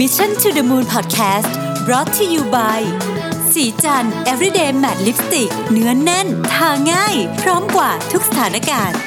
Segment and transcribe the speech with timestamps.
[0.00, 1.50] Mission to the Moon Podcast
[1.86, 2.80] brought to you by
[3.52, 8.98] สีจัน everyday matte lipstick เนื้อนแน่น ทาง่าย พร้อมกว่าทุกสถานการณ์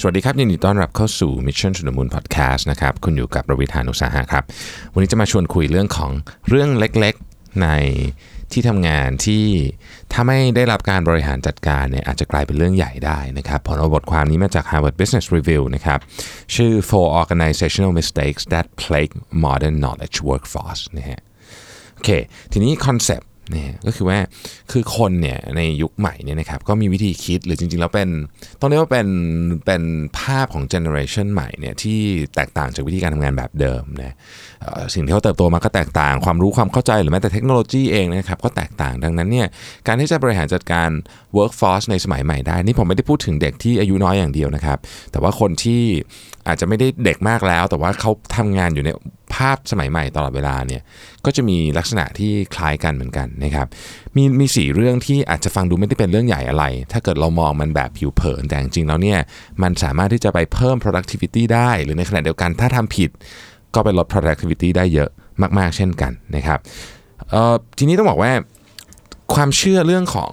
[0.00, 4.44] สวัสดีครับ ยินดีต้อนรับเข้าสู่ Mission to the Moon Podcast นะครับ คุณอยู่กับประวิธานุสาหะครับ
[4.92, 6.10] วันนี้จะมาชวนคุยเรื่องของ
[6.48, 7.68] เรื่องเล็กๆใน
[8.52, 9.44] ที่ทำงานที่
[10.12, 15.98] ถ้าไม่ได้รับการบริหารจัดการเนี่ยอาจจะกลายเป็นเรื่องใหญ่ได้นะครับผลเอาบทความนี้มาจาก Harvard Business Review นะครับ
[16.54, 19.14] ชื่อ Four Organizational Mistakes That Plague
[19.44, 21.20] Modern Knowledge Workforce นะฮะ
[21.94, 22.10] โอเค
[22.52, 24.18] ทีนี้คอนเซปต์ นี่ยก็คือว่า
[24.72, 28.08] คือคนเนี่ยในยุคใหม่เนี่ยนะครับก็มีวิธีคิดหรือจริงๆแล้วเป็น
[28.60, 29.08] ต้องเรียกว่าเป็น
[29.66, 29.82] เป็น
[30.18, 31.98] ภาพของเจเนอเรชันใหม่เนี่ยที่
[32.36, 34.14] แตกต่างจากวิธีการทำงานแบบเดิมนะ
[34.62, 39.46] เอ่อสิ่งที่เขาเติบโตมาก็แตกต่าง ความรู้ความเข้าใจหรือแม้แต่เทคโนโลยีเองนะครับก็แตกต่างดังนั้นเนี่ย
[39.86, 40.90] การที่จะบริหารจัดการ
[41.36, 44.78] workforce ในสมัยใหม่ได้ นี่ผมไม่ได้พูดถึงเด็กที่อายุน้อยอย่างเดียวนะครับ
[45.12, 45.82] แต่ว่าคนที่
[46.48, 48.90] อาจจะไม่ได้เด็กมากแล้ว แต่ว่าเขาทำงานอยู่ใน
[49.34, 50.82] ภาพสมัยใหม่ตลอดเวลาเนี่ย
[51.24, 53.66] ก็จะมีลักษณะที่คล้ายกันเหมือนกันนะครับ
[54.16, 59.18] มีมีสี่เรื่องที่อาจจะฟังดูไม่ได้เป็นเรื่องใหญ่อะไร ถ้าเกิดเรามองมันแบบผิวเผินแต่จริงๆแล้วเนี่ย
[59.62, 63.10] มันสามารถที่จะไปเพิ่ม productivity ได้ หรือในขณะเดียวกันถ้าทำผิด
[63.74, 65.10] ก็ไปลด productivity ได้เยอะ
[65.58, 66.58] มาก ๆ เช่นกันนะครับ
[67.78, 68.32] ทีนี้ต้องบอกว่า
[69.34, 70.32] ความเชื่อเรื่องของ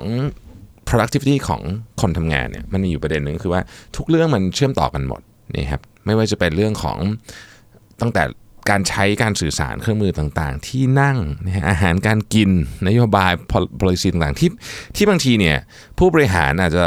[0.87, 1.61] productivity ของ
[2.01, 3.61] คนทำงานเนี่ยมันมีอยู่ประเด็นหนึ่งคือว่า
[3.95, 5.21] ทุกเรื่องมันเชื่อมต่อกันหมด
[5.55, 6.97] นี่ครับไม่ว่าจะเป็นเรื่องของ
[8.01, 8.23] ตั้งแต่
[8.69, 12.49] การใช้การสื่อสารเครื่องมือต่างๆ ที่นั่งนะอาหารการกิน
[12.87, 13.31] นโยบาย
[13.81, 14.49] policy ต่างๆที่
[14.95, 15.57] ที่บางทีเนี่ย
[15.97, 16.85] ผู้บริหารอาจจะ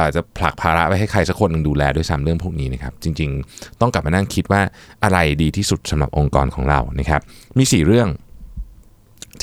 [0.00, 4.62] อาจจะผลักภาระไปให้ใครสักคนหนึ่งดูแลด้วยซ้ำเรื่องพวกนี้นะครับ จริงๆ ต้องกลับมานั่งคิดว่า
[5.04, 7.20] อะไรดีที่สุดสำหรับองค์กรของเรานะครับ
[7.58, 8.08] มี 4 เรื่อง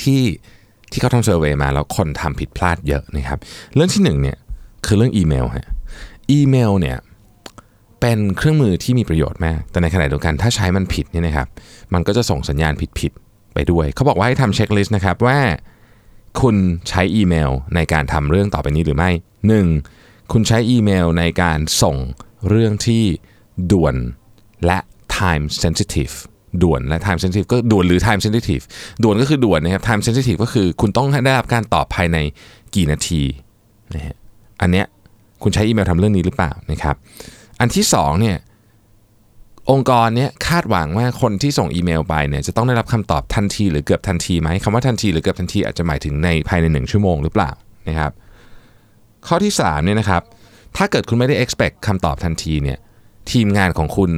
[0.02, 0.24] ที่
[0.92, 3.40] ที่เขาทำ survey มาแล้วคนทำผิดพลาดเยอะนะครับ
[3.76, 4.38] เรื่องที่หนึ่งเนี่ย
[4.86, 5.68] คือเรื่องอีเมลฮะ
[6.32, 6.98] อีเมลเนี่ย
[8.06, 11.48] เป็นเครื่องมือที่มีประโยชน์มาก แต่ในขณะเดียวกันถ้าใช้มันผิดเนี่ยนะครับ
[11.94, 15.40] มันก็จะส่งสัญญาณผิดๆไปด้วย เขาบอกว่าให้ทำ checklist นะครับว่า
[16.42, 16.56] คุณ
[16.90, 19.10] ใช้อีเมลในการทำเรื่องต่อไปนี้หรือไม่
[19.72, 20.32] 1.
[20.32, 21.96] คุณใช้อีเมลในการส่ง
[22.50, 23.04] เรื่องที่
[23.72, 23.96] ด่วน
[24.66, 24.80] และ
[25.18, 26.16] time sensitive
[26.64, 28.64] ด่วนและ time sensitive ก็ด่วนหรือ time sensitive
[29.04, 32.18] ด่วนก็คือด่วนนะครับ time sensitive ก็คือคุณต้องได้รับการตอบภายใน
[32.76, 33.22] กี่นาที
[33.94, 34.16] นะฮะ
[34.62, 34.86] อันเนี้ย
[35.44, 36.96] คุณใช้อีเมลทำเรื่องนี้หรือเปล่านะครับ
[37.60, 38.38] อันที่สองเนี่ย
[39.72, 47.52] องค์กรเนี้ยคาดหวังว่าคนที่ส่งอีเมลไปเนี่ยจะต้องได้รับคำตอบทันทีหรือเกือบทันทีไหมคำว่าทันทีหรือเกือบทันทีอาจจะหมายถึงในภายในหนึ่งชั่วโมงหรือเปล่า
[47.90, 48.12] นะครับ
[49.28, 50.22] ข้อที่3เนี่ยนะครับ
[50.78, 52.78] ถ้าเกิดคุณไม่ได้ expect คำตอบทันทีเนี่ย
[53.32, 54.12] ทีมงานของคุณ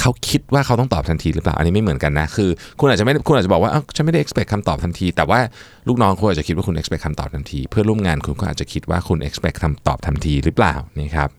[0.00, 5.40] เขาคิดว่าเขาต้องตอบทันทีหรือเปล่า อันนี้ไม่เหมือนกันนะ คือ คุณอาจจะไม่คุณอาจจะบอกว่าเอ้าฉันไม่ได้ expect คำตอบทันที แต่ว่า
[5.88, 11.30] ลูกน้องคุณอาจจะคิดว่าคุณ expect คำตอบทันที เพื่อร่วมงานคุณก็อาจจะคิดว่าคุณ expect คำตอบทันทีหรือเปล่านะครับ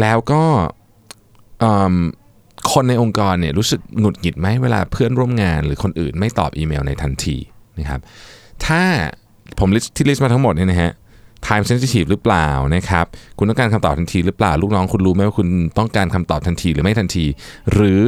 [0.00, 0.42] แล้วก็
[2.72, 7.36] คนในองค์กรเนี่ยรู้สึกหงุดหงิดไหมเวลาเพื่อนร่วมงานหรือคนอื่นไม่ตอบอีเมลในทันที
[7.78, 8.00] นะครับ
[8.66, 8.82] ถ้า
[9.58, 10.92] ผมที่ลิสต์มาทั้งหมดเนี่ยนะฮะ
[11.46, 13.06] time sensitive หรือเปล่านะครับ
[13.38, 15.48] คุณต้องการคำตอบทันทีหรือเปล่า ลูกน้องคุณรู้ไหมว่าคุณ
[15.78, 17.24] ต้องการคำตอบทันทีหรือไม่ทันที
[17.74, 18.04] หรือ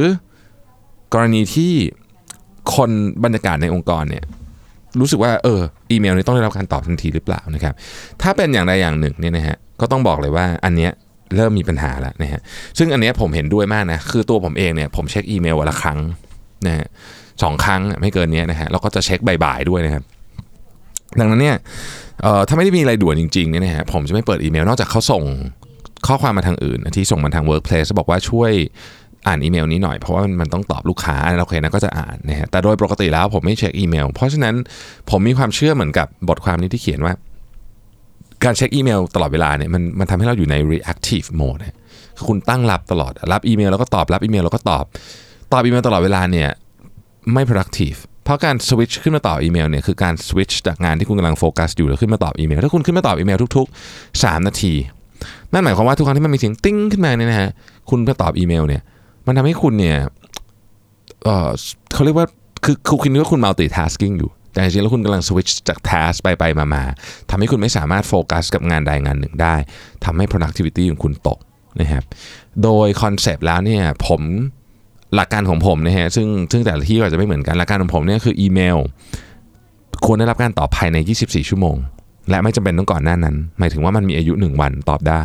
[1.13, 1.73] กรณีที่
[2.75, 2.91] คน
[3.23, 4.23] บรรยากาศในองค์กรเนี่ย
[4.99, 7.73] รู้สึกว่าเอออีเมลนี้ต้องได้รับการตอบทันทีหรือเปล่านะครับ
[8.21, 10.91] ถ้าเป็นอย่างใดอย่างหนึ่งเนี่ยนะฮะก็ต้องบอกเลยว่าอันเนี้ย
[11.35, 12.41] เริ่มมีปัญหาแล้วนะฮะ
[12.77, 15.99] ซึ่งอันเนี้ยผมเห็นด้วยมากนะคือตัวผมเองเนี่ยผมเช็คอีเมลวันละครั้ง
[16.67, 16.87] นะฮะ
[17.43, 20.03] สองครั้งไม่เกินนี้นะฮะแล้วก็จะเช็คบ่ายๆด้วยนะครับ
[21.19, 21.55] ดังนั้นเนี่ย
[22.21, 25.23] เอ่อถ้าไม่ได้มีอะไรด่วนจริงๆเนี่ยนะฮะผมจะไม่เปิดอีเมล นอกจากเขาส่ง
[26.07, 28.51] ข้อความมาทางอื่น ที่ส่งมาทาง Workplace บอกว่าช่วย
[29.27, 34.55] อ่านอีเมลนี้หน่อยเพราะว่ามันต้องตอบลูกค้าโอเคนะก็จะอ่านนะฮะแต่โดยปกติแล้วผมไม่เช็คอีเมล เพราะฉะนั้น
[35.09, 37.13] ผมมีความเชื่อเหมือนกับบทความนี้ที่เขียนว่า
[38.43, 41.61] การเช็คอีเมลตลอดเวลาเนี่ยมันมันทำให้เราอยู่ใน reactive mode
[42.17, 44.85] คือคุณตั้งรับตลอดรับอีเมลแล้วก็ตอบรับอีเมลแล้วก็ตอบ
[45.53, 46.49] ตอบอีเมลตลอดเวลาเนี่ย
[47.33, 54.73] ไม่ productive เพราะการสวิตช์ขึ้นมาตอบอีเมลเนี่ยคือการสวิตช์จากงานที่คุณกำลังโฟกัสอยู่แล้วขึ้นมาตอบอีเมลถ้าคุณขึ้นมาตอบอีเมลทุก ๆ 3 นาที
[55.51, 57.49] นั่นหมายความว่าทุกครั้งที่มันมีเสียงติ้งขึ้นมาเนี่ยนะฮะ
[57.89, 58.81] คุณมาตอบอีเมลเนี่ย
[59.27, 59.97] มันทำให้คุณเนี่ย
[61.23, 61.47] เออ
[61.93, 62.27] เขาเรียกว่า
[62.63, 66.83] คือคือคุณนึกว่าคุณ multitasking อยู่ แต่จริงๆแล้วคุณกำลังสวิตช์จาก task ไปไปมามา
[67.29, 69.55] ทำให้คุณไม่สามารถโฟกัสกับงานใดงานหนึ่งได้
[70.05, 71.39] ทำให้ productivity ของคุณตก
[71.79, 72.03] นะครับ
[72.63, 74.21] โดยคอนเซปต์แล้วเนี่ยผม
[75.15, 78.77] หลักการของผมนะฮะซึ่งซึ่งแต่ละที่ก็จะไม่เหมือนกันหลักการของผมเนี่ยคืออีเมล
[80.05, 81.75] ควรได้รับการตอบภายใน 24 ชั่วโมง
[82.29, 85.23] และไม่จำเป็นต้องก่อนหน้านั้น หมายถึงว่ามันมีอายุ 1 วันตอบได้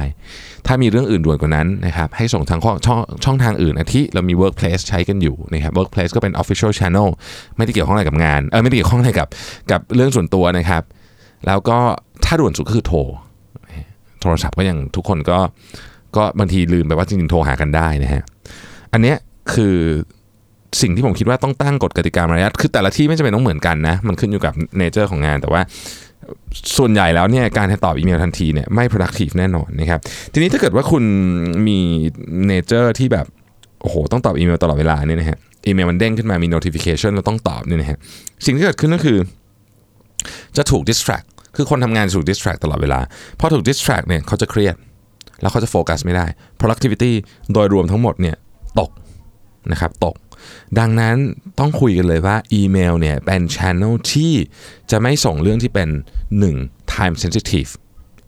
[0.67, 7.09] ถ้ามีเรื่องอื่นด่วนกว่านั้นนะครับให้ส่งทางช่องช่องทางอื่นอาทิเรามี Workplace ใช้กันอยู่นะครับ Workplace ก็เป็น Official Channel
[7.57, 9.29] ไม่ได้เกี่ยวข้องอะไรกับงานเออไม่ได้เกี่ยวข้องอะไรกับ
[9.71, 10.83] กับเรื่องส่วนตัวนะครับ
[11.47, 11.79] แล้วก็
[12.25, 12.99] ถ้าด่วนสุดก็คือโทร
[14.21, 15.39] โทรศัพท์ก็ยังทุกคนก็
[16.17, 18.23] ก็บางทีลืมไปว่าจริงๆโทรหากันได้นะฮะ
[18.93, 19.17] อันเนี้ย
[19.55, 19.77] คือ
[20.81, 25.61] สิ่งที่ผมคิดว่าต้องตั้งกฎกติกามารยาทคือแต่ละที่ไม่จำเป็นต้องเหมือนกันนะ มันขึ้นอยู่กับ nature ของงานแต่ว่า
[26.79, 30.01] ส่วนใหญ่แล้วเนี่ยการตอบอีเมลทันทีเนี่ยไม่ productive แน่นอนนะครับ
[30.33, 31.05] ทีนี้ถ้าเกิดว่าคุณ
[31.67, 31.79] มี
[32.47, 33.27] nature ที่แบบ
[33.83, 37.99] โอ้โหต้องตอบอีเมลตลอดเวลาเนี่ยนะฮะอีเมลมันเด้งขึ้นมามี notification เราต้องตอบเนี่ยนะฮะ
[38.47, 39.19] สิ่งที่เกิดขึ้นก็คือ
[40.57, 43.01] จะถูก distract คือคนทำงานถูก distract ตลอดเวลา
[43.39, 44.75] พอถูก distract เนี่ยเขาจะเครียด
[45.41, 46.27] แล้วเขาจะโฟกัสไม่ได้
[46.61, 47.13] productivity
[47.53, 48.37] โดยรวมทั้งหมดเนี่ย
[48.81, 48.91] ตก
[49.73, 50.15] นะครับตก
[50.79, 51.17] ดังนั้น
[51.59, 54.33] ต้องคุยกันเลยว่าอีเมลเนี่ยเป็น channel ที่
[54.91, 55.89] จะไม่ส่งเรื่องที่เป็น
[56.41, 56.95] 1.
[56.95, 57.71] time sensitive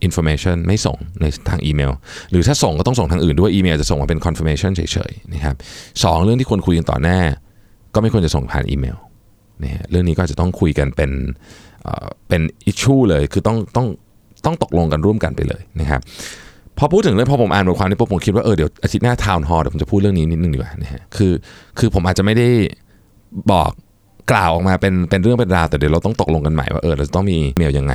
[0.07, 1.91] information ไม่ส่งในทางอีเมล
[2.29, 5.55] หรือถ้าส่งก็ต้องส่งทางอื่นด้วยอีเมลจะส่งมาเป็น confirmation เฉยๆนะครับ
[6.03, 7.19] สองเรื่องที่ควรคุยกันต่อหน้า
[7.93, 8.97] ก็ไม่ควรจะส่งผ่านอีเมล
[9.63, 11.11] นะฮะเรื่องนี้ก็จะต้องคุยกันเป็น
[11.83, 13.87] เอ่อเป็น issue เลยคือต้องต้อง
[14.45, 16.01] ต้องตกลงกันร่วมกันไปเลยนะครับ
[16.77, 21.33] พอพูดถึงเรื่องพอผมอ่านบทความนี้ปุ๊บผมคิดว่าเออเดี๋ยวอาทิตย์หน้า town hall เดี๋ยวผมจะพูดเรื่องนี้นิดนึงดีกว่านะฮะคือ
[21.79, 22.47] คือผมอาจจะไม่ได้
[23.51, 23.71] บอก
[24.31, 27.93] กล่าวออกมาเป็นเป็นเรื่องเป็นราวแต่เดี๋ยวเราต้องตกลงกันใหม่ว่าเออเราจะต้องมีเมลยังไง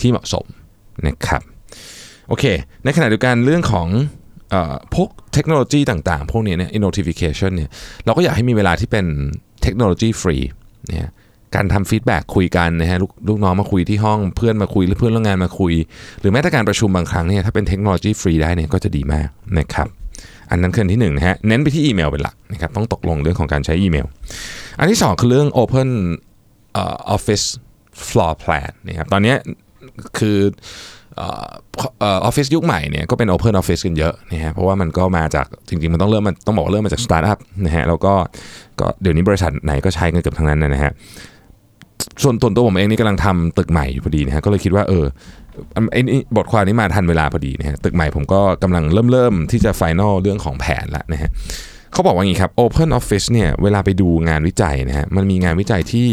[0.00, 0.44] ที่เหมาะสม
[1.06, 1.42] นะครับ
[2.28, 2.44] โอเค
[2.84, 7.70] ในขณะเดียวกันเรื่องของเออพวกเทคโนโลยีต่างๆ พวกนี้เนี่ย notification เนี่ย
[8.04, 9.06] เราก็อยากให้มีเวลาที่เป็น
[9.62, 10.36] technology free
[10.88, 11.10] เนี่ย
[11.54, 15.74] การทำ feedback คุยกันนะฮะลูกลูกน้องมาคุยที่ห้องเพื่อนมาคุยหรือเพื่อนร่วมงานมาคุย
[16.20, 19.88] หรือแม้แต่การประชุมบางครั้งเนี่ยถ้าเป็น technology free ได้เนี่ยก็จะดีมากนะครับ
[20.50, 24.06] อันนั้นคืออันที่หนึ่งนะฮะเน้นไปที่อีเมลเป็นหลักนะครับต้องตกลงเรื่องของการใช้อีเมล
[24.78, 25.88] อันที่สองคือเรื่อง Open
[26.74, 27.44] เอ่อ Office
[28.08, 29.34] Floor Plan นะครับตอนนี้
[30.18, 30.38] คือ
[31.16, 38.14] ออฟฟิศยุคใหม่เนี่ยก็เป็น Open Office กันเยอะนะฮะเพราะว่ามันก็มาจากจริงๆ มันต้องเริ่มมันต้องบอกว่าเริ่มมาจากสตาร์ทอัพนะฮะแล้วก็
[38.80, 40.92] ก็เดี๋ยวนี้บริษัทไหนก็ใช้กันเกือบทั้งนั้นนะฮะ
[42.22, 45.04] ส่วนตัวตัวผมเองนี่กำลังทำตึกใหม่อยู่พอดีนะฮะก็เลยคิดว่าเออ
[45.92, 51.30] ไอ้นี่บทความนี้มาทันเวลาพอดีนะฮะตึกใหม่ผมก็กำลังเริ่มเริ่มที่จะ final เรื่องของแผนแล้วนะฮะ
[51.92, 56.08] เขาบอกว่าอย่างนี้ครับ Open Office เนี่ยเวลาไปดูงานวิจัยนะฮะมันมีงานวิจัยที่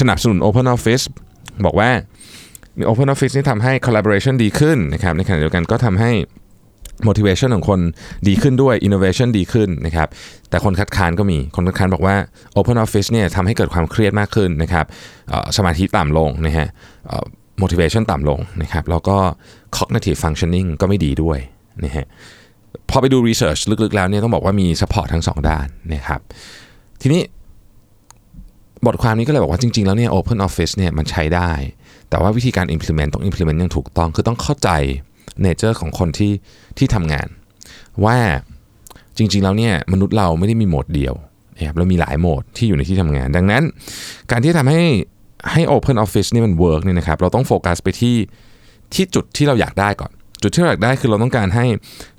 [0.00, 1.04] สนับสนุน Open Office
[1.66, 1.90] บอกว่า
[2.78, 6.10] มี Open Office นี่ทำให้ collaboration ดีขึ้นนะครับในขณะเดียวกันก็ทำให้
[7.08, 7.80] motivation ของคน
[8.28, 10.08] ดีขึ้นด้วย innovation ดีขึ้นนะครับ
[10.50, 12.16] แต่คนคัดค้านก็มี คนคัดค้านบอกว่า
[12.58, 14.86] Open Office เนี่ยทำให้เกิดความเครียดมากขึ้นนะครับ
[15.56, 16.68] สมาธิต่ำลงนะฮะ
[17.62, 19.16] motivation ต่ำลงนะครับแล้วก็
[19.76, 21.38] cognitive functioning ก็ไม่ดีด้วย
[21.84, 22.06] นะฮะ
[22.90, 26.20] พอไปดู research ลึกๆแล้วเนี่ยต้องบอกว่ามี support ทั้งสองด้านนะครับ
[27.02, 27.22] ทีนี้
[28.86, 31.50] บทความนี้ก็เลยบอกว่าจริงๆ แล้วเนี่ย Open Office เนี่ยมันใช้ได้
[32.10, 34.70] แต่ว่าวิธีการ implement ต้อง implement อย่างถูกต้องคือต้องเข้าใจ
[35.42, 36.32] nature ของคนที่
[36.78, 37.28] ที่ทำงาน
[38.04, 38.18] ว่า
[39.16, 41.14] จริง ๆ แล้วเนี่ยมนุษย์เราไม่ได้มีโหมดเดียว
[41.56, 43.62] นะครับเรามีหลายโหมดที่อยู่ในที่ทำงาน ดังนั้น
[44.30, 44.82] การที่ทำให้
[45.52, 48.16] ให้ Open Office นี่มัน work เนี่ยนะครับเราต้องโฟกัสไปที่
[48.94, 50.10] ที่จุดที่เราอยากได้ก่อน
[50.42, 51.64] จุดที่เราอยากได้คือเราต้องการให้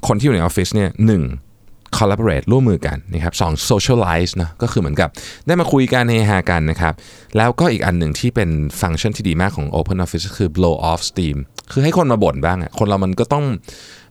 [0.07, 1.23] คนที่อยู่ในออฟฟิศเนี่ยหนึ่ง
[1.97, 5.09] collaborate ร่วมมือกันนะครับสอง socialize นะก็คือเหมือนกับ
[5.47, 6.93] ได้มาคุยกันเฮฮากันนะครับ
[7.37, 8.49] แล้วก็อีกอันหนึ่งที่เป็น
[8.81, 11.37] ฟังก์ชันที่ดีมากของ Open Office คือ blow off steam
[11.71, 13.45] คือให้คนมาบ่นบ้างอะคนเรามันก็ต้อง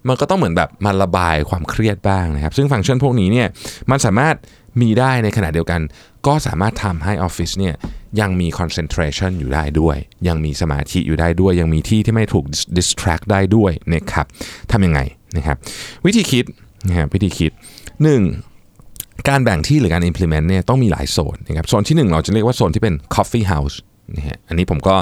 [0.08, 3.48] มันก็ต้องเหมือนแบบมาระบายความเครียดบ้างนะครับ ซึ่งฟังก์ชันพวกนี้เนี่ย
[3.90, 4.34] มันสามารถ
[4.82, 5.80] มีได้ในขณะเดียวกัน
[6.26, 7.74] ก็สามารถทำให้ออฟฟิศเนี่ย
[8.20, 9.96] ยังมี concentration อยู่ได้ด้วย
[10.28, 12.44] ยังมีสมาธิอยู่ได้ด้วย ยังมีที่ที่ไม่ถูก
[12.76, 14.26] distract ได้ด้วยนะครับ
[14.72, 15.00] ทำยังไง
[15.36, 15.56] นะครับ
[16.06, 16.44] วิธีคิด
[16.88, 17.52] นะครับวิธีคิด
[18.02, 19.28] 1.
[19.28, 23.76] การแบ่งที่หรือการ implement เนี่ยต้องมีหลายโซนนะครับโซนที่ 1 เราจะเรียกว่าโซนที่เป็น coffee house
[24.16, 24.94] นะฮะอันนี้ผมก็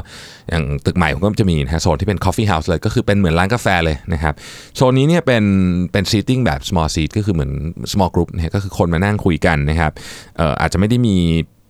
[0.51, 4.35] อย่างตึกใหม่ผมก็จะมีนะฮะโซนที่เป็น coffee house เลยก็คือเป็นเหมือนร้านกาแฟเลยนะครับ
[4.77, 5.45] โซนนี้เนี่ยเป็น
[5.93, 7.53] เป็น seating แบบ small seat ก็คือเหมือน
[7.93, 9.93] small group นะฮะก็คือคนมานั่งคุยกันนะครับ
[10.37, 11.17] เอ่ออาจจะไม่ได้มี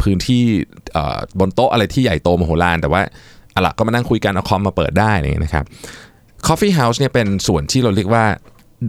[0.02, 0.42] พื้นที่
[1.40, 3.00] บนโต๊ะอะไรที่ใหญ่โตมโหฬารแต่ว่า
[3.54, 5.64] อะละก็มานั่งคุยกันเอาคอมมาเปิดได้อะไรอย่างเงี้ยนะครับ
[6.46, 8.24] coffee house เนี่ยเป็นส่วนที่เราเรียกว่า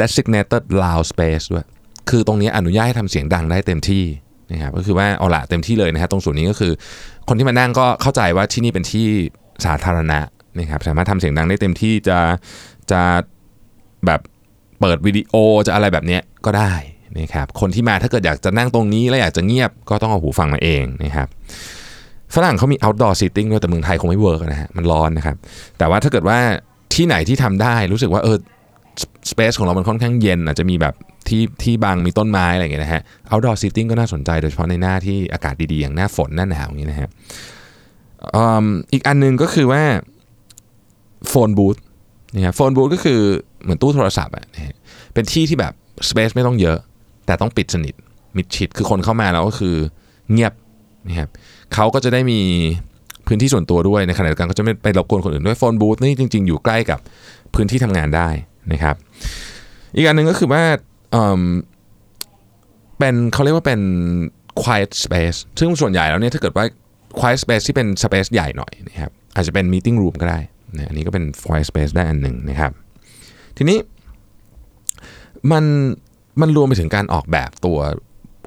[0.02, 1.66] designated loud space ด้วย
[2.10, 4.04] คือตรงนี้อนุญาตให้ทำเสียงดังได้เต็มที่
[4.52, 6.72] นะครับก็คือว่าเอาละเต็มที่เลยนะฮะตรงส่วนนี้ก็คือ
[7.28, 9.08] คนที่มานั่งก็เข้าใจว่าที่นี่เป็นที่
[9.66, 10.20] สาธารณะ
[10.60, 12.20] นะครับสามารถทำเสียงดังได้เต็มที่จะ
[12.92, 13.02] จะ
[14.06, 14.20] แบบ
[14.80, 15.34] เปิดวิดีโอ
[15.68, 16.74] จะอะไรแบบนี้ก็ได้
[17.20, 21.28] นะครับคนที่มาถ้าเกิดอยากจะนั่งตรงนี้แล้วอยากจะเงียบก็ต้องเอาหูฟังมาเองนะครับ
[22.36, 25.36] ฝรั่งเขามี outdoor seating ด้วยแต่เมืองไทยคงไม่เวิร์กนะฮะมันร้อนนะครับ
[25.78, 26.38] แต่ว่าถ้าเกิดว่า
[26.94, 28.38] ที่ไหนที่ทำได้รู้สึกว่าเออ
[29.32, 30.94] สเปซของเรามันค่อนข้างเย็นอาจจะมีแบบ
[31.28, 37.10] ที่ที่บางมีต้นไม้อะไรอย่างเงี้ยนะฮะ outdoor seating ก็น่าสนใจโดยเฉพาะในหน้าที่อากาศดีๆ อย่างหน้าฝนหน้าหนาวอย่างเงี้ยนะฮะ
[38.94, 39.84] อีกอันหนึงก็คือว่า
[41.30, 41.78] โฟนบูธ
[42.36, 43.20] นะฮะโฟนบูธก็คือ
[43.64, 44.76] เหมือนตู้โทรศัพท์อะนะฮะ
[45.14, 45.74] เป็นที่ที่แบบ
[46.10, 46.78] สเปซไม่ต้องเยอะ
[47.26, 47.94] แต่ต้องปิดสนิท
[48.38, 49.76] มิดชิดคือคนเข้ามาแล้วก็คือ
[50.32, 50.54] เงียบ
[51.08, 51.30] นะครับ
[51.74, 52.40] เขาก็จะได้มี
[53.28, 57.00] พื้นที่ส่วนตัวด้วยในขณะเดียวกันก็จะไม่ไปรบกวนคนอื่นด้วยโฟนบูธนี่จริง ๆ อยู่ใกล้กับ
[57.56, 58.30] พื้นที่ทำงานได้
[58.72, 58.96] นะครับ
[59.96, 60.64] อีกอันหนึ่งก็คือว่า
[61.12, 63.82] เเป็นเขาเรียกว่าเป็น
[64.62, 66.66] quiet space ซึ่งส่วนใหญ่แล้วเนี่ยถ้าเกิดว่า
[67.20, 70.40] quiet space ที่เป็น space ใหญ่หน่อยนะครับอาจจะเป็น meeting room ก็ได้
[70.78, 72.72] นะอันนี้ก็เป็น quiet space ได้อันหนึ่งนะครับ
[73.58, 73.78] ทีนี้
[75.52, 75.64] มัน
[76.42, 77.78] มันรวมไปถึงการออกแบบตัว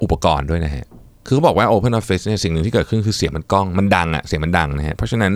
[0.03, 0.85] อุปกรณ์ด้วยนะฮะ
[1.25, 5.33] คือเขาบอกว่า Open Office เนี่ยสิ่งหนึ่งที่เกิดขึ้นคือเสียงมันก้อง มันดังอะเสียงมันดังนะฮะ เพราะฉะนั้น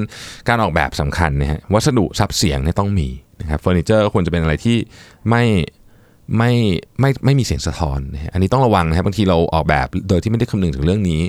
[0.48, 3.08] การออกแบบสำคัญนะฮะ วัสดุซับเสียงเนี่ยต้องมี
[3.52, 4.78] นะครับเฟอร์นิเจอร์ควรจะเป็นอะไรที่
[5.30, 5.44] ไม่
[6.38, 6.52] ไม่
[7.00, 11.22] ไม่ไม่มีเสียงสะท้อนนะฮะอันนี้ต้องระวังนะครับบางทีเราออกแบบโดยที่ไม่ได้คำนึงถึงเรื่องนี้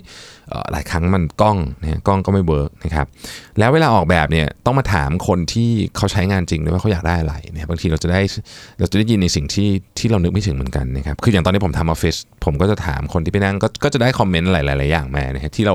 [0.72, 3.06] หลายครั้งมันกล้องนะฮะกล้องก็ไม่ work นะครับ
[3.58, 8.20] แล้วเวลาออกแบบเนี่ยต้องมาถามคนที่เขาใช้งานจริงด้วยว่าเขาอยากได้อะไรนะครับบางทีเราจะได้
[8.78, 15.74] เราจะได้ยินในสิ่งที่ที่เรานึกไม่ถึงเหมือนกันนะครับคืออย่างตอนนี้ผมทำออฟฟิศผมก็จะถามคนที่ไปนั่งก็ก็จะได้ comment หลายๆอย่างมานะฮะที่เรา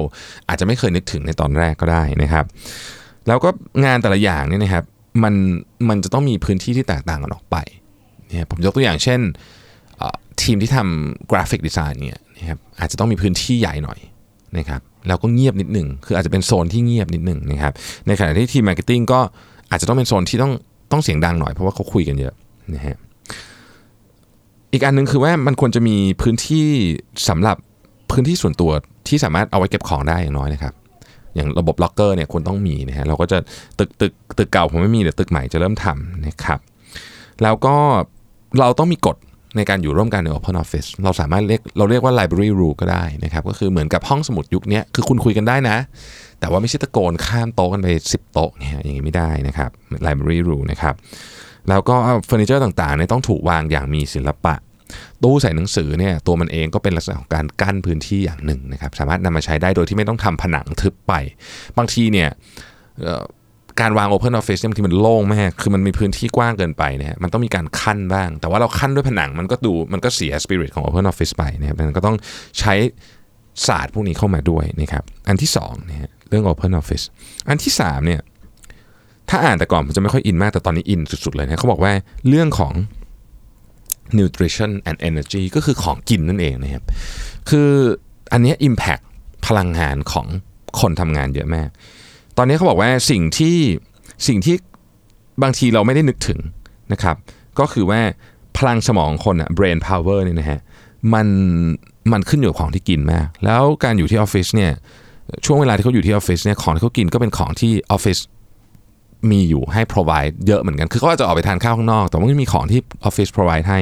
[0.50, 2.46] อาจจะไม่เคยนึกถึงในตอนแรกก็ได้นะครับ
[3.28, 3.50] แล้วก็
[3.86, 4.84] งานแต่ละอย่างเนี่ยนะครับ
[5.24, 5.34] มัน
[5.90, 7.56] มันจะต้องมีพื้นที่ที่แตกต่างกันออกไป
[8.28, 9.20] เนี่ยผมยกตัวอย่างเช่น
[10.42, 14.00] ทีมที่ทำ graphic design เนี่ยนะครับอาจจะต้องมีพื้นที่ใหญ่หน่อย
[14.58, 17.74] นะครับแล้วก็เงียบนิดหนึ่งคืออาจจะเป็นโซนที่เงียบนิดหนึ่งนะครับ
[18.08, 19.20] ในขณะที่ทีม marketing ก็
[19.72, 20.54] อาจจะต้องเป็นโซนที่ต้อง
[20.92, 22.34] ต้องเสียงดังหน่อยเพราะว่าเขาคุยกันเยอะ
[22.76, 22.98] นะฮะ
[24.74, 26.66] อีกอันหนึ่งคือว่ามันควรจะมีพื้นที่
[27.30, 27.58] สำหรับ
[28.12, 28.72] พื้นที่ส่วนตัว
[29.08, 30.74] ที่สามารถเอาไว้เก็บของได้อย่างน้อยนะครับ
[31.38, 33.38] อย่างระบบล็อกเกอร์เนี่ยควรต้องมีนะฮะเราก็จะ
[33.80, 36.60] ตึกตึกตึกเก่าผมไม่มีเดี๋ยวตึกใหม่จะเริ่มทำนะครับ
[37.44, 37.76] แล้วก็
[38.60, 39.18] เราต้องมีกฎ
[39.58, 45.78] ในการอยู่ร่วมกันใน Open Office เราสามารถเรียกเราเรียกว่า library rule ก็ได้นะครับ ก็คือเหมือนกับห้องสมุดยุคนี้คือคุณคุยกันได้นะ
[46.40, 49.70] แต่ว่าไม่ใช่ตะโกนข้ามโต๊ะกันไป 10 โต๊ะเนี่ยอย่างนี้ไม่ได้นะครับ
[50.06, 50.96] library rule นะครับ
[51.70, 54.56] แล้วก็เฟอร์นิเจอร์ต่างๆเนี่ยต้องถูกวางอย่างมีศิลปะ
[55.24, 61.14] ตู้ใส่หนังสือเนี่ยตัวมันเองก็เป็นลักษณะของการกั้นพื้นที่อย่างหนึ่งนะครับสามารถนำมาใช้ได้โดยที่ไม่ต้องทำผนังทึบไป
[61.78, 62.30] บางทีเนี่ย
[63.82, 72.16] การวาง Open Office เนี่ยบางทีมันโล่งมากคือมันมีพื้นที่กว้างเกินไปนะฮะมันต้องมีการขั้นบ้าง แต่ว่าเราขั้นด้วยผนังมันก็ดูมันก็เสียสปิริตของ Open Office ไปนะครับมันก็ต้อง
[72.60, 72.74] ใช้
[73.68, 77.06] ศาสตร์พวกนี้เข้ามาด้วยนะครับอันที่สองเนี่ยเรื่อง Open Office
[77.48, 78.22] อันที่สามเนี่ย
[79.30, 81.94] ถ้าอ่านแต่ก่อนผมจะไม่ค่อยอินมากแต่ตอนนี้อินสุดๆเลยนะเขาบอกว่า
[82.30, 82.74] เรื่องของ
[84.20, 86.84] nutrition and energy ก็คือของกินนั่นเองนะครับ
[87.50, 87.70] คือ
[88.34, 89.04] อันนี้ impact
[89.48, 90.28] พลังงานของ
[90.80, 91.70] คนทำงานเยอะมาก
[92.38, 93.58] ตอนนี้เขาบอกว่าสิ่งที่
[94.28, 94.56] สิ่งที่
[95.44, 96.40] บางทีเราไม่ได้นึกถึง
[96.92, 97.16] นะครับ
[97.60, 98.02] ก็คือว่า
[98.58, 100.60] พลังสมองคนอะ brain power เนี่ยนะฮะ
[101.14, 101.28] มัน
[102.12, 104.72] มันขึ้นอยู่กับของที่กินมาก แล้วการอยู่ที่ออฟฟิศเนี่ย
[105.46, 108.18] ช่วงเวลาที่เขาอยู่ที่ออฟฟิศเนี่ยของที่เขากินก็เป็นของที่ออฟฟิศ
[109.32, 113.80] มีอยู่ให้ provide เยอะเหมือนกัน คือเขาอาจจะออกไปทานข้าวข้างนอก แต่ว่ามันมีของที่ออฟฟิศ provide ให้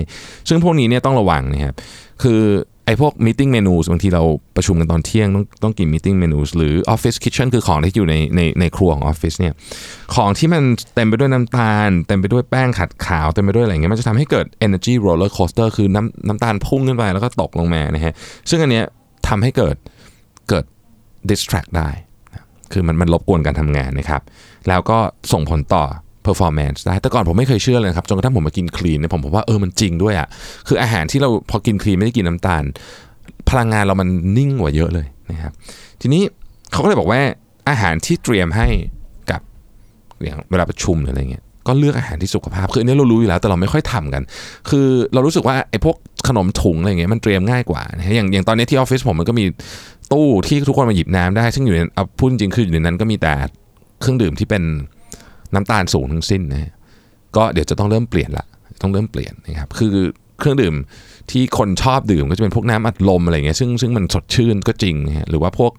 [0.49, 1.73] ซึ่งพวกนี้เนี่ยต้องระวังนะครับ
[2.23, 2.41] คือ
[2.85, 4.23] ไอ้พวก meeting menus บางทีเรา
[4.55, 9.53] ประชุมกันตอนเที่ยงต้องต้องกิน meeting menus หรือ office kitchen คือของที่อยู่ในในในครัวของออฟฟิศเนี่ย
[10.15, 10.63] ของที่มัน
[10.95, 18.13] เต็มไปด้วยน้ำตาล เต็มไปด้วยแป้งขัดขาวเต็มไปด้วยอะไรเงี้ยมันจะทำให้เกิด energy roller coaster คือน้ำน้ำตาลพุ่งขึ้นไปแล้วก็ตกลงมานะฮะ
[18.49, 18.85] ซึ่งอันเนี้ย
[19.27, 19.75] ทำให้เกิด
[20.49, 20.65] เกิด
[21.29, 21.89] distract ได้
[22.73, 24.21] คือมันมันรบกวนการทำงานนะครับ
[24.67, 24.97] แล้วก็
[25.33, 25.83] ส่งผลต่อ
[26.27, 30.27] performance ได้ แต่ก่อนผมไม่เคยเชื่อเลยครับจนกระทั่งผมมากินคลีนเนี่ยผมพบว่าเออมันจริงด้วยอะ่ะ
[30.67, 32.63] คืออาหารที่เราพอกินคลีนไม่ได้กินน้ำตาล
[33.49, 35.53] พลังงานเรามันนิ่งกว่าเยอะเลยนะครับ
[36.01, 36.23] ทีนี้
[36.71, 37.21] เขาก็เลยบอกว่า
[37.69, 38.67] อาหารที่เตรียมให้
[39.31, 39.41] กับ
[40.23, 44.23] อย่างเวลาประชุมหรืออะไรเงี้ย ก็เลือกอาหารที่สุขภาพ คืออันนี้เรารู้อยู่แล้วแต่เราไม่ค่อยทำกัน
[44.69, 45.95] คือเรารู้สึกว่าไอ้พวก
[46.27, 49.45] ขนมถุงอะไรเงี้ยมันเตรียมง่ายกว่านะฮะอย่างอย่างตอนนี้ที่ออฟฟิศผมมันก็มี
[50.13, 53.33] ตู้ที่ทุกคนมาหยิบน้ำได้ ซึ่งอยู่ในเอาพูดจริงคืออยู่ในนั้นก็มีแต่
[54.01, 54.63] เครื่องดื่มที่เป็น
[55.53, 56.71] น้ำตาลสูงทั้งสิ้นนะฮะ
[57.35, 58.45] ก็เดี๋ยวจะต้องเริ่มเปลี่ยนละ
[58.81, 59.89] ต้องเริ่มเปลี่ยนนะครับคือ
[60.39, 60.75] เครื่องดื่ม
[61.31, 65.71] ที่คนชอบดื่มก็จะเป็นพวกน้ำอัดลมอะไรเงี้ยซึ่งซึ่งมันสดชื่นก็จริงนะฮะหรือว่าพวก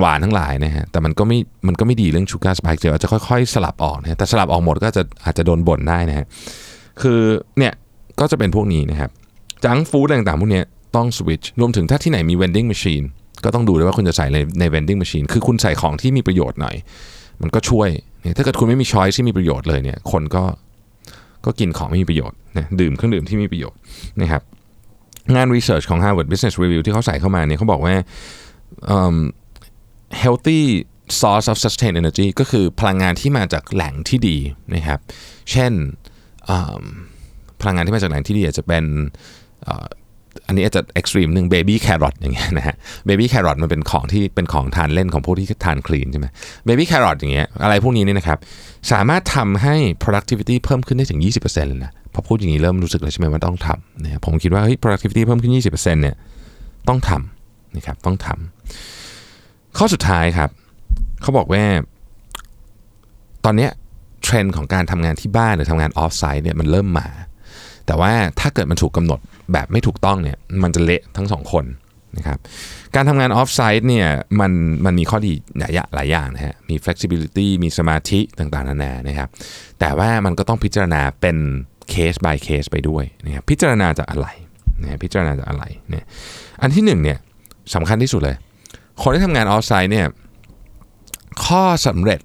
[0.00, 6.26] หวานๆทั้งหลายนะฮะแต่มันก็ไม่มันก็ไม่ดีเรื่องชูการ์สปายเดี๋ยวอาจจะค่อยๆ สลับออกนะฮะแต่สลับออกหมดก็จะอาจจะโดนบ่นได้นะฮะ
[7.02, 7.20] คือ
[7.58, 7.72] เนี่ย
[8.20, 9.10] ก็จะเป็นพวกนี้นะครับ
[9.64, 10.62] จังฟู้ดต่างๆพวกนี้
[10.96, 13.04] ต้องสวิตช์รวมถึงถ้าที่ไหนมี vending machine
[13.44, 16.74] ก็ต้องดูด้วยว่าคุณจะใส่ในใน vending machine คือคุณใส่ของที่มีประโยชน์หน่อย
[17.42, 17.88] มันก็ช่วย
[18.22, 20.44] เนี่ยถ้าเกิดคุณไม่มี choice ที่มีประโยชน์เลยเนี่ยคนก็
[21.44, 23.78] ก็กินของไม่มีประโยชน์นะดื่มเครื่องดื่มที่มีประโยชน์
[24.22, 24.42] นะครับ
[25.34, 27.94] งาน research ของ Harvard Business Review ที่เขาใส่เข้ามาเนี่ยเขาบอกว่า
[30.22, 30.60] healthy
[31.20, 34.36] source of sustained energy ก็คือพลังงานที่มาจากแหล่งที่ดี
[34.74, 35.00] นะครับ
[35.50, 35.72] เช่น
[37.60, 38.84] พลังงานที่มาจากแหล่งที่ดีอาจจะเป็น
[40.46, 42.76] อันนี้อาจจะ extreme หนึ่ง baby carrot อย่างเงี้ยนะฮะ
[43.06, 46.26] baby carrot มันเป็นของที่เป็นของทานเล่นของพวกที่ทาน clean ใช่ไหม
[46.66, 48.38] baby carrot อย่างเงี้ยอะไรพวกนี้เนี่ยนะครับ
[48.92, 56.16] สามารถทำให้ productivity เพิ่มขึ้นได้ถึง 20%เลยนะพอพูดอย่างนี้เริ่มรู้สึกแล้วใช่ไหมว่าต้องทำนะผมคิดว่าเฮ้ย productivity เพิ่มขึ้น 20%เนี่ย
[56.88, 58.55] ต้องทำนะครับต้องทำ
[59.78, 60.50] ข้อสุดท้ายครับ
[61.22, 61.64] เขาบอกว่า
[63.44, 63.68] ตอนนี้
[64.22, 67.08] เทรนด์ของการทำงานที่บ้านหรือทำงาน offsite เนี่ยมันเริ่มมา
[67.86, 69.20] แต่ว่าถ้าเกิดมันถูกกำหนด
[69.52, 71.64] แบบไม่ถูกต้องเนี่ยมันจะเละทั้งสองคน
[72.16, 72.38] นะครับ
[72.94, 74.08] การทำงานออฟไซต์เนี่ย
[74.40, 74.52] มัน
[74.84, 79.28] มันมีข้อดีหลายหลายอย่างนะฮะมี flexibility มีสมาธิต่างๆนานานะครับ
[79.80, 81.36] แต่ว่ามันก็ต้องพิจารณาเป็น
[81.90, 84.28] เคส by เคสไปด้วยนะครับพิจารณาจากอะไร
[84.82, 86.04] นะพิจารณาจากอะไรเนี่ย
[86.62, 87.18] อันที่หนึ่งเนี่ย
[87.74, 88.36] สำคัญที่สุดเลย
[89.02, 90.06] คนที่ทำงานออฟไซต์เนี่ย
[91.46, 92.20] ข้อสำเร็จ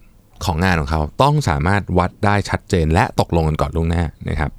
[0.46, 4.51] ของงานของเขาต้องสามารถวัดได้ชัดเจนและตกลงกันก่อนล่วงหน้านะครับ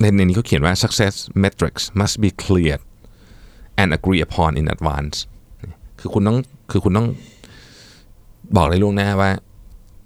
[0.00, 2.76] ในนี้เขาเขียนว่า success metrics must be clear
[3.80, 5.16] and agree upon in advance
[6.00, 6.38] คือคุณต้อง
[6.70, 7.08] คือคุณต้อง
[8.56, 9.30] บอกเลยล่วงหน้าว่า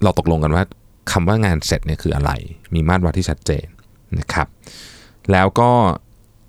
[0.03, 0.65] เราตกลงกันว่า
[1.13, 2.31] คำว่างานเสร็จเนี่ยคืออะไร
[2.75, 3.67] มีมาตรวัดที่ชัดเจน
[4.19, 4.47] นะครับ
[5.33, 5.71] แล้วก็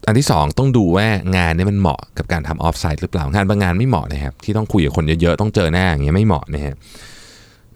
[0.07, 1.07] อันที่ 2 ต้องดูว่า
[1.37, 6.75] งานนี้มันเหมาะกับการทำออฟไซต์หรือเปล่างานบางงานไม่เหมาะนะครับที่ต้องคุยกับคนเยอะๆต้องเจอหน้าอย่างเงี้ยไม่เหมาะนะฮะ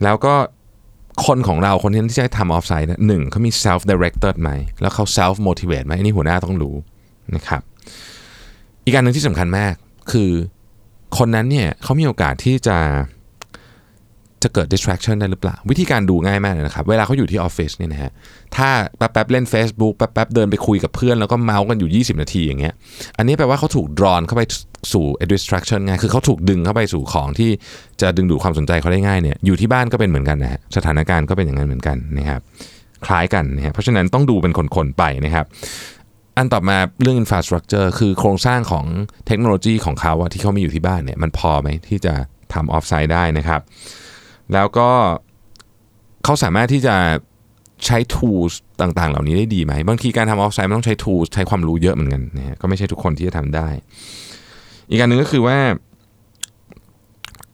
[0.04, 0.34] แล้วก็
[1.26, 6.76] คนของเราคนที่จะทำออฟไซต์หนึ่งเขามี self directed ไหมแล้วเขา self motivate ไหมอันนี้หัวหน้าต้องรู้
[7.36, 7.62] นะครับ
[8.84, 9.74] อีกการหนึ่งที่สำคัญมาก
[10.12, 10.32] คือ
[11.18, 12.78] คนนั้นเนี่ยเขามีโอกาสที่จะ
[14.44, 18.12] จะเกิด distraction ได้หรือเปล่า วิธีการดูง่ายมากเลยนะครับ เวลาเขาอยู่ที่ออฟฟิศเนี่ยนะฮะ
[18.56, 22.74] ถ้าแป๊บๆเล่น Facebook แป๊บๆเดินไปคุยกับเพื่อนแล้วก็เมาส์กันอยู่ 20 นาทีอย่างเงี้ย
[23.18, 24.44] อันนี้แปลว่าเขาถูก drawn เข้าไป
[24.94, 27.52] สู่ distraction ง่ายคือเขาถูกดึงเข้าไปสู่ของที่
[28.02, 32.42] จะดึงดูดความสนใจเขาได้ง่ายเนี่ยอยู่ที่บ้านก็เป็นเหมือนกันนะฮะสถานการณ์ก็เป็นอย่างนั้นเหมือนกันนะครับ
[33.06, 35.46] คล้ายกันนะฮะเพราะฉะนั้นต้องดูเป็นคนๆไปนะครับ
[36.38, 38.86] อันต่อมาเรื่อง infrastructure คือโครงสร้างของ
[39.28, 42.14] เทคโนโลยีของเขาที่เขามีอยู่ที่บ้านเนี่ยมันพอไหมที่จะ
[42.54, 43.62] ทำออฟไซด์ได้นะครับ
[44.54, 44.90] แล้วก็
[46.24, 46.96] เขาสามารถที่จะ
[47.86, 53.68] ใช้ tools ต่างๆ เหล่านี้ได้ดีไหม บางทีการทำออฟไซด์มันต้องใช้ tools ใช้ความรู้เยอะเหมือนกันนะฮะก็ไม่ใช่ทุกคนที่จะทำได้
[54.90, 55.58] อีกการหนึ่งก็คือว่า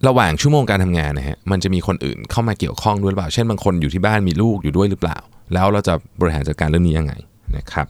[0.07, 5.17] ระหว่างชั่วโมงการทำงานนะฮะมันจะมีคนอื่นเข้ามาเกี่ยวข้องด้วยหรือเปล่า เช่นบางคนอยู่ที่บ้านมีลูกอยู่ด้วยหรือเปล่า
[5.53, 7.13] แล้วเราจะบริหารจัดการเรื่องนี้ยังไง
[7.57, 7.87] นะครับ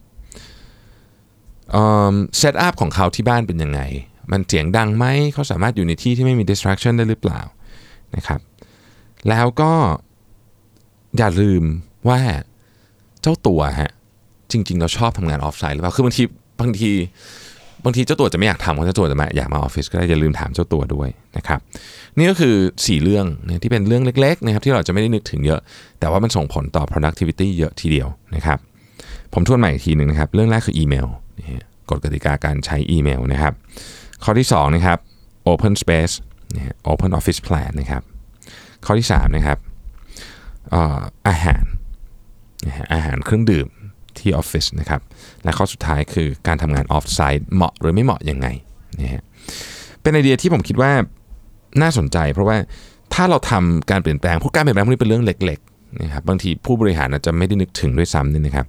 [2.38, 3.82] เซตอัพของเขาที่บ้านเป็นยังไง
[4.32, 7.42] มันเสียงดังไหมเขาสามารถอยู่ในที่ที่ไม่มี distraction ได้หรือเปล่า
[8.16, 8.40] นะครับ
[9.30, 9.72] แล้วก็
[11.17, 11.63] อย่าลืม
[12.10, 12.19] ว่า
[13.21, 13.91] เจ้าตัวฮะ
[14.52, 16.24] จริง ๆ เราชอบทำงานออฟไซต์หรือเปล่าคือบางที
[16.62, 16.91] บางที
[17.86, 21.60] บางทีเจ้าตัวจะไม่อยากทำเพราะเจ้าตัวจะมาอยากมาออฟฟิศก็ได้อย่าลืมถามเจ้าตัวด้วยนะครับ
[22.17, 25.62] นี่ก็คือ 4 เรื่องนะที่เป็นเรื่องเล็กๆนะครับที่เราจะไม่ได้นึกถึงเยอะ
[26.00, 28.58] แต่ว่ามันส่งผลต่อ productivity เยอะทีเดียวนะครับ
[29.34, 33.54] ผมทวนใหม่อีกทีหนึ่งนะครับเรื่องแรกคืออีเมลนะกฎกติกาการใช้อีเมลนะครับ
[34.24, 34.98] ข้อที่2นะครับ
[35.52, 36.13] open space
[36.56, 38.04] นะ open office plan นะครับ
[38.86, 39.58] ข้อที่3นะครับ
[41.28, 41.63] อาหาร
[42.93, 43.67] อาหารเครื่องดื่ม
[44.17, 45.02] ที่ออฟฟิศนะครับ
[45.43, 48.48] และข้อสุดท้ายคือการทำงานออฟไซต์เหมาะหรือไม่เหมาะยังไง
[49.02, 49.24] นะฮะ
[50.02, 50.91] เป็นไอเดียที่ผมคิดว่า
[51.82, 52.58] น่าสนใจ เพราะว่า
[53.13, 58.65] ถ้าเราทำการเปลี่ยนแปลงพวกการเปลี่ยนแปลงพวกนี้เป็นเรื่องเล็กๆนะครับบางทีผู้บริหารอาจจะไม่ได้นึกถึงด้วยซ้ำนี่นะครับ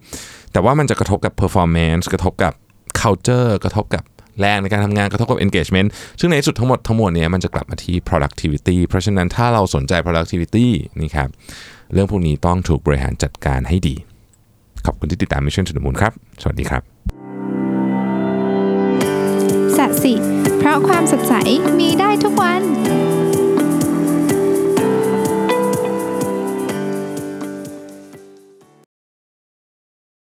[0.53, 2.53] แต่ว่ามันจะกระทบกับ performance กระทบกับ
[3.01, 4.03] culture กระทบกับ
[4.41, 5.89] แรงในการทำงานกระทบกับ engagement
[6.21, 10.67] ซึ่งในที่สุดทั้งหมดทั้งมวลเนี่ยมันจะกลับมาที่ productivity เพราะฉะนั้นถ้าเราสนใจ productivity
[11.01, 11.29] นี่ครับ
[11.93, 13.97] เรื่องพวกนี้ต้องถูกบริหารจัดการให้ดี
[14.87, 16.83] ขอบคุณที่ติดตาม Mission to the Moon ครับ สวัสดีครับ
[19.77, 20.15] สัสิ
[20.59, 21.35] เพราะความสดใส
[21.79, 22.63] มีได้ทุกวัน